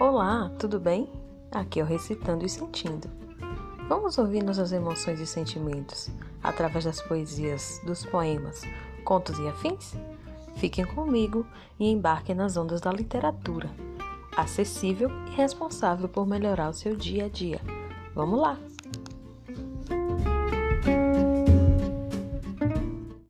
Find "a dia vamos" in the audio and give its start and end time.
17.26-18.40